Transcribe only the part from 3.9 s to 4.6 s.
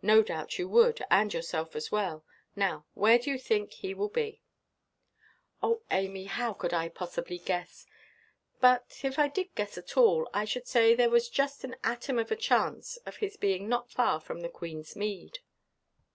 will be?"